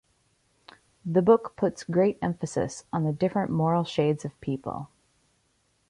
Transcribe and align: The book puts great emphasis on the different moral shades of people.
The 1.05 1.21
book 1.21 1.55
puts 1.55 1.83
great 1.83 2.17
emphasis 2.23 2.85
on 2.91 3.03
the 3.03 3.13
different 3.13 3.51
moral 3.51 3.83
shades 3.83 4.25
of 4.25 4.41
people. 4.41 4.89